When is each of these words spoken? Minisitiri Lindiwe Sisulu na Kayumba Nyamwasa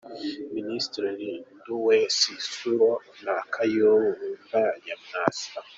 Minisitiri 0.55 1.07
Lindiwe 1.19 1.95
Sisulu 2.17 2.89
na 3.23 3.35
Kayumba 3.53 4.61
Nyamwasa 4.83 5.49